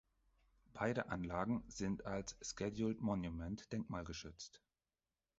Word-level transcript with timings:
Beide 0.73 1.09
Anlagen 1.09 1.63
sind 1.67 2.07
als 2.07 2.35
Scheduled 2.41 3.01
Monument 3.01 3.71
denkmalgeschützt. 3.71 4.63